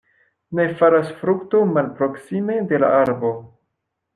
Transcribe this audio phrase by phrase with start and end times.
[0.59, 3.35] Ne falas frukto malproksime de la arbo.